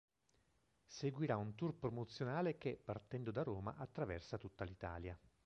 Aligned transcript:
Seguirà 0.87 1.37
un 1.37 1.53
tour 1.53 1.75
promozionale 1.75 2.57
che, 2.57 2.75
partendo 2.83 3.29
da 3.29 3.43
Roma, 3.43 3.75
attraversa 3.77 4.39
tutta 4.39 4.63
l'Italia. 4.63 5.15